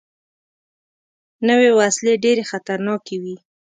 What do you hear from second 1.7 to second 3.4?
وسلې ډېرې خطرناکې وي